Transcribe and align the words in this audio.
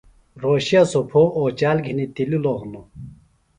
رھوشِیہ 0.41 0.81
سوۡ 0.91 1.05
پھو 1.09 1.21
اوچال 1.37 1.77
گھِنیۡ 1.85 2.11
تِللوۡ 2.15 2.57
ہنوۡ 2.61 2.87